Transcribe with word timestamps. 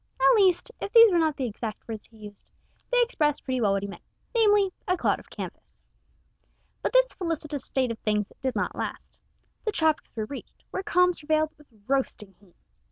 At 0.19 0.33
least, 0.33 0.71
if 0.81 0.91
these 0.93 1.11
were 1.11 1.19
not 1.19 1.35
the 1.37 1.45
exact 1.45 1.87
words 1.87 2.07
he 2.07 2.17
used, 2.17 2.43
they 2.89 2.99
express 3.03 3.39
pretty 3.39 3.61
well 3.61 3.73
what 3.73 3.83
he 3.83 3.87
meant, 3.87 4.01
namely, 4.33 4.73
a 4.87 4.97
"cloud 4.97 5.19
of 5.19 5.29
canvas." 5.29 5.79
But 6.81 6.91
this 6.91 7.13
felicitous 7.13 7.65
state 7.65 7.91
of 7.91 7.99
things 7.99 8.25
did 8.41 8.55
not 8.55 8.75
last. 8.75 9.19
The 9.63 9.71
tropics 9.71 10.15
were 10.15 10.25
reached, 10.25 10.63
where 10.71 10.81
calms 10.81 11.19
prevailed 11.19 11.51
with 11.55 11.67
roasting 11.85 12.33
heat. 12.39 12.55